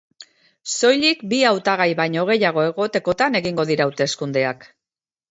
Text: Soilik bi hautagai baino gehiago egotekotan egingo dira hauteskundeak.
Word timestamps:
Soilik 0.75 1.19
bi 1.33 1.41
hautagai 1.49 1.85
baino 1.99 2.23
gehiago 2.29 2.63
egotekotan 2.69 3.37
egingo 3.41 3.67
dira 3.73 3.87
hauteskundeak. 3.87 4.65